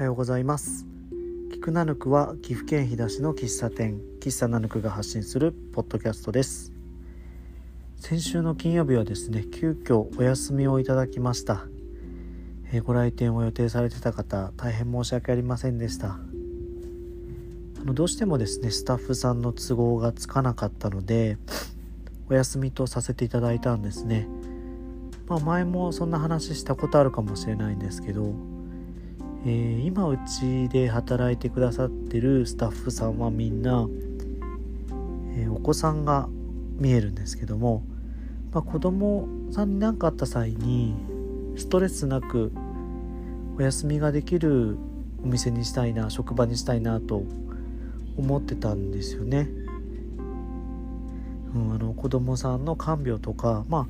[0.00, 0.86] はようございます。
[1.52, 6.72] 菊ナヌクは岐阜県飛騨市の喫茶店喫茶ナヌクが発信するポッドキャストです。
[7.96, 11.66] 先週の金曜日はですね急遽お休みをいただきました。
[12.72, 16.12] えご来店を予定されてた方大変申し訳ありませんでした。
[17.82, 21.36] あのどうしてもですねスタッフさんの都合がつかなかったので
[22.30, 24.26] お休みとさせていただいたんですね。
[25.28, 28.32] まあ前もそんな話したことあるかもしれないんですけど
[29.46, 33.88] えー、今うちで働いてくださってるスタッフさんはみんな、
[35.34, 36.28] えー、お子さんが
[36.76, 37.82] 見えるんですけども、
[38.52, 40.94] まあ、子供さんに何かあった際に
[41.56, 42.52] ストレスなく
[43.56, 44.76] お休みができる
[45.24, 47.22] お店にしたいな職場にしたいなと
[48.18, 49.48] 思ってたんですよね。
[51.54, 53.88] うん、あの子供さんの看病とか、ま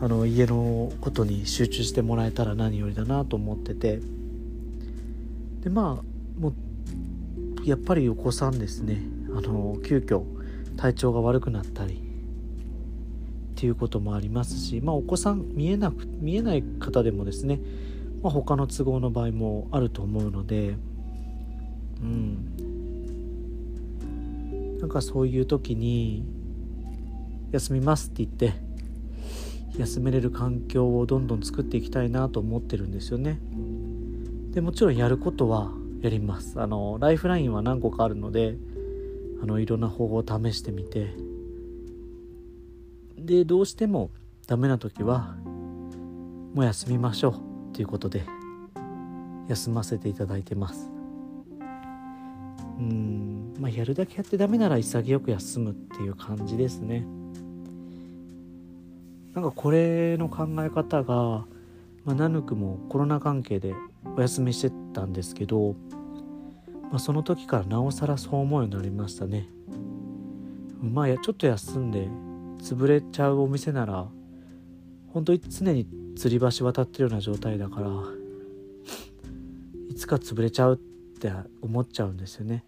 [0.00, 4.00] あ、あの家のことに集中してもらえたら何よりだなと思ってて。
[5.62, 6.54] でまあもう
[7.64, 9.02] やっぱりお子さんですね。
[9.34, 10.24] あの急遽
[10.76, 12.10] 体調が悪くなったり。
[13.50, 17.60] っていうこともありますし、まあ、お子さん見えなく見えない方でもですね、
[18.22, 20.76] まあ、他の都合の場合もあると思うので
[22.00, 22.70] うん。
[24.80, 26.24] なんかそういう時に
[27.52, 28.54] 休みますって言って
[29.78, 33.38] 休めれる環境をどんどん作っていきたいなと思ってるんですよね。
[34.52, 36.60] でもちろんやることはやります。
[36.60, 38.56] あのライフラインは何個かあるので
[39.42, 41.14] あのいろんな方法を試してみて。
[43.16, 44.10] でどうしても
[44.46, 45.36] ダメな時は
[46.54, 47.34] もう休みましょう。
[47.70, 48.24] っていうことで
[49.48, 50.90] 休ませていただいてます。
[52.78, 57.06] うんまあやるだけやってダメなら潔く休むっていう感じですね。
[59.34, 61.46] なんかこれの考え方が、
[62.04, 63.74] まあ、ナヌクもコロナ関係で
[64.16, 65.74] お休みしてたんですけど、
[66.90, 69.48] まあ、その時からなおさらそう思うようになりましたね。
[70.80, 72.08] まあちょっと休んで
[72.58, 74.08] 潰れちゃうお店なら
[75.12, 75.86] 本当に常に
[76.16, 77.90] 吊り橋渡ってるような状態だから
[79.90, 80.76] いつか潰れちゃうっ
[81.18, 81.30] て
[81.60, 82.64] 思っちゃうんですよね。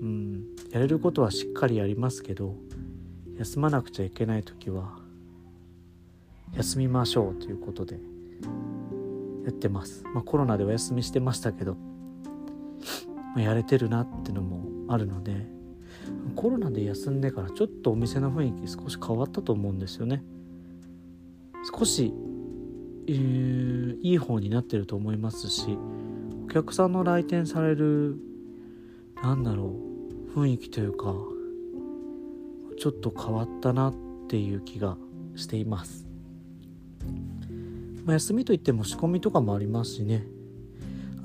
[0.00, 2.56] うんやれることはしっかりやりますけど
[3.38, 4.98] 休まなくちゃいけない時は
[6.56, 8.00] 休みましょうということで
[9.44, 11.76] やってます、まあ、コロナでお休みしてましたけど、
[13.34, 15.46] ま、やれてるなってのもあるので
[16.34, 20.22] コロナで休んでからちょっとお店の雰囲気少し変わったと思うんですよね。
[21.76, 22.12] 少し、
[23.08, 25.76] えー、いい方になってると思いますし
[26.44, 28.18] お客さんの来店される
[29.20, 29.74] なんだろ
[30.28, 31.12] う雰囲気というか
[32.78, 33.94] ちょっと変わったなっ
[34.28, 34.96] ていう気が
[35.34, 36.05] しています。
[38.04, 40.24] まあ、休みといっても仕込みとかもありますしね。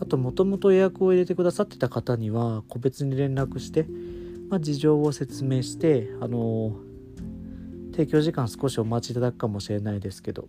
[0.01, 3.85] あともともと予約を入れてくださってた方には個別に連絡して、
[4.49, 10.47] まあ、事情を説明してあのー、提供時間少しお待ちいただくかもしれないですけど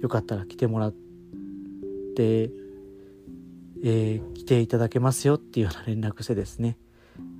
[0.00, 2.50] よかったら来てもらって、
[3.82, 6.76] えー、来ていただけますよっていうような連絡してですね。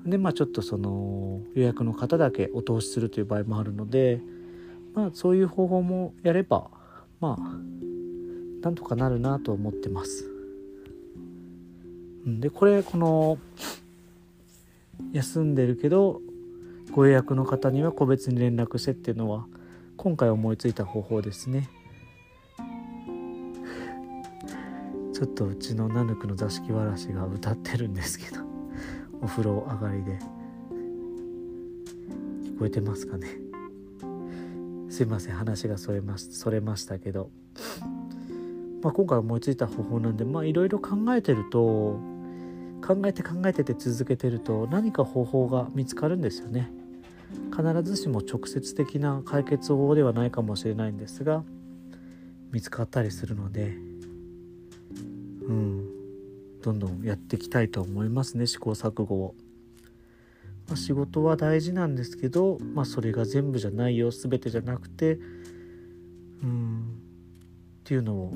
[0.06, 4.20] でまあちょっとその予約の方だけお通しするという場合もあるので
[4.94, 6.69] まあそういう方法もやれば
[7.20, 10.28] まあなんとかなるなと思ってます。
[12.25, 13.38] でこれこの
[15.12, 16.20] 休んでるけど
[16.92, 19.47] ご予約の方には個別に連絡してっていうのは
[19.97, 21.69] 今回思いついた方法ですね。
[25.12, 28.42] ちょっとうちのナヌクの座敷わらしが歌ってるんですけど
[29.20, 30.19] お風呂上がりで。
[32.44, 33.51] 聞こえてますかね？
[34.92, 37.30] すいません話がそれまそれましたけど、
[38.82, 41.98] まあ、今回思いついた方法なんでいろいろ考えてると
[42.86, 46.70] 考えて考えてて続けてると何か方法が見つかるんですよね
[47.50, 51.43] 必ずしも直接的な解決法ではないかもしれないんですが
[52.50, 53.75] 見つかったりするので
[55.49, 55.88] うん
[56.61, 59.34] どんどんやっていきたいと思いますね試行錯誤を。
[60.72, 65.19] まあ、仕事は大事なんですけど、まあ、それが全部じゃないよ全てじゃなくて
[66.42, 66.96] うん
[67.80, 68.32] っていうのを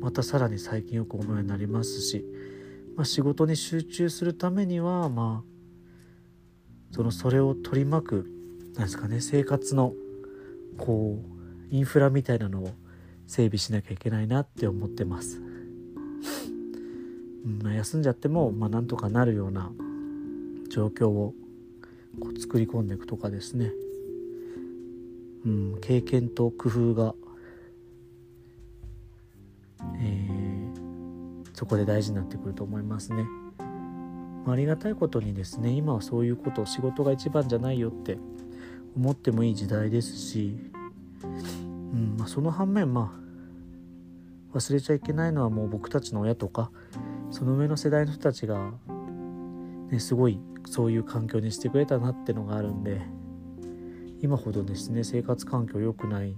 [0.00, 2.24] またさらに最近よく思うようになりますし、
[2.94, 8.26] まあ、仕事に集中するためにはまあそのそれを取り巻く
[8.76, 9.94] なんですかね生活の
[10.78, 12.68] こうインフラみたいなのを
[13.26, 15.42] 整備しなきゃいけないなって思ってます。
[17.64, 19.72] 休んじゃっても、まあ、なんとかなるような
[20.70, 21.34] 状況を
[22.20, 23.72] こう作り込んでいくとかですね、
[25.44, 27.14] うん、経験と工夫が、
[29.98, 33.26] えー、そこで大事になってくると思いますね。
[34.46, 38.18] あ、ありがたいことにですね今はそういうこと仕事が一番じゃないよって
[38.96, 40.56] 思ってもいい時代ですし、
[41.22, 43.12] うんまあ、その反面ま
[44.54, 46.70] あ忘れちゃいけないのはもう僕たちの親とか
[47.30, 48.70] その上の世代の人たちが、
[49.90, 53.00] ね、すごいそういう環境にしてくれたなってのがあるんで
[54.22, 56.36] 今ほどですね生活環境良くない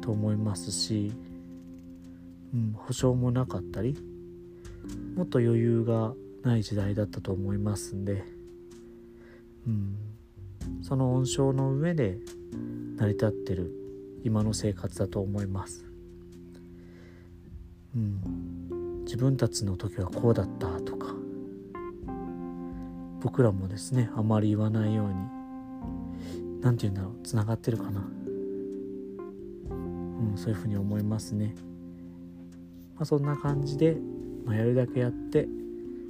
[0.00, 1.12] と思いますし、
[2.54, 3.96] うん、保証もなかったり
[5.14, 8.24] もっと余裕がない時代だったと思いますんで、
[9.66, 9.96] うん、
[10.82, 12.18] その温床の上で
[12.96, 13.72] 成り立ってる
[14.24, 15.84] 今の生活だと思います。
[17.94, 20.95] うん、自分たちの時はこうだったとか
[23.26, 25.14] 僕らもですねあまり言わないように
[26.62, 28.08] 何て言うんだろうつながってるかな、
[29.68, 31.56] うん、そういうふうに思いますね。
[32.94, 33.96] まあ、そんな感じで、
[34.44, 35.48] まあ、やるだけやって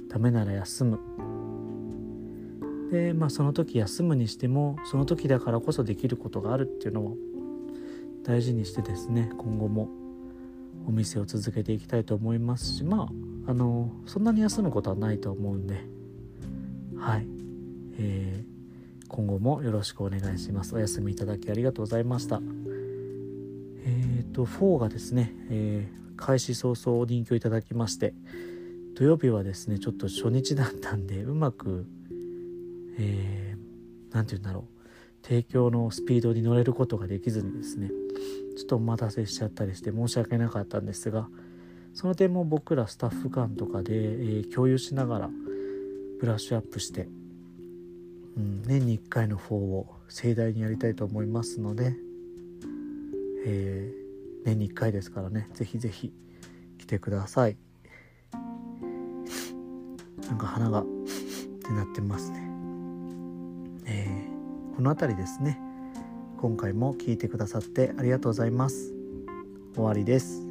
[0.09, 0.99] ダメなら休む
[2.91, 7.17] でまあその時休むにしてもその時だからこそできることがあるっていうのを
[8.23, 9.89] 大事にしてですね今後も
[10.87, 13.09] お店を続けていきたいと思いますしま
[13.47, 15.96] ああのそんなに休むことはないと思うんで
[16.99, 17.27] はい、
[17.99, 20.75] えー、今後もよろしくお願いします。
[20.75, 22.41] お休みいただきありがとうございました。
[23.85, 28.13] えっ、ー、と4がですね、えー、開始早々お人気をいただきまして
[28.95, 31.85] 土曜日はですねちょっと初日だったんでうまく
[32.99, 34.77] えー、て言うんだろう。
[35.23, 37.89] 提供のスピードに乗れることができずにですね
[38.57, 41.27] ちょっとお待たせしちゃったりして申し訳なかったんですが
[41.93, 45.29] その点も僕らスタッフ間とかで、えー、共有しながら
[46.19, 47.07] ブラッシュアップして、
[48.37, 51.95] うん、年に1回の4を盛大にやりたいと思いますので、
[53.45, 56.11] えー、年に1回ですからねぜひぜひ
[56.79, 57.57] 来てください。
[60.27, 60.85] なんか花がっ
[61.63, 62.47] てなってますね。
[63.85, 65.59] えー、この辺りですね。
[66.37, 68.93] 今回も聞いてくださってありがとうございます。
[69.73, 70.46] 終わりです。